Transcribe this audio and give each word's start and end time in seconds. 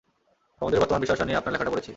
সমুদ্রের 0.61 0.81
বর্তমান 0.81 1.01
বিষয়আশয় 1.03 1.27
নিয়ে 1.27 1.39
আপনার 1.39 1.53
লেখাটা 1.53 1.71
পড়েছি! 1.71 1.89